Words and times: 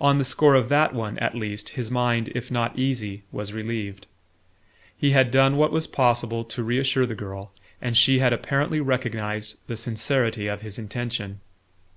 On 0.00 0.18
the 0.18 0.24
score 0.24 0.54
of 0.54 0.68
that 0.68 0.94
one, 0.94 1.18
at 1.18 1.34
least, 1.34 1.70
his 1.70 1.90
mind, 1.90 2.30
if 2.36 2.52
not 2.52 2.78
easy, 2.78 3.24
was 3.32 3.52
relieved. 3.52 4.06
He 4.96 5.10
had 5.10 5.32
done 5.32 5.56
what 5.56 5.72
was 5.72 5.88
possible 5.88 6.44
to 6.44 6.62
reassure 6.62 7.04
the 7.04 7.16
girl, 7.16 7.50
and 7.82 7.96
she 7.96 8.20
had 8.20 8.32
apparently 8.32 8.78
recognized 8.80 9.56
the 9.66 9.76
sincerity 9.76 10.46
of 10.46 10.62
his 10.62 10.78
intention. 10.78 11.40